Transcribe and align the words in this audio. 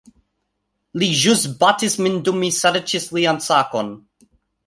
Li 1.01 1.09
ĵus 1.23 1.43
batis 1.59 1.97
min 2.05 2.17
dum 2.29 2.41
mi 2.45 2.49
serĉis 2.61 3.07
lian 3.19 3.45
sakon 3.51 3.93